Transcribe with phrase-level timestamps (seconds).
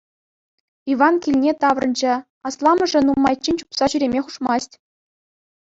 [0.91, 2.13] Иван килне таврӑнчӗ:
[2.51, 4.73] асламӑшӗ нумайччен чупса ҫӳреме хушмасть.